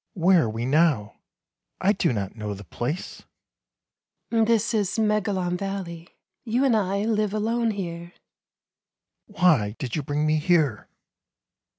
[0.13, 1.19] "Where are we now?
[1.79, 3.21] I do not know the place.""
[4.31, 6.09] This is Megalon Valley.
[6.43, 8.13] You and I live alone here.""
[9.27, 10.87] Why did you bring me here